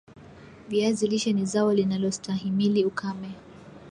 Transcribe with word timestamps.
viazi 0.69 1.07
lishe 1.07 1.33
ni 1.33 1.45
zao 1.45 1.73
linalo 1.73 2.11
stahimili 2.11 2.85
ukame 2.85 3.31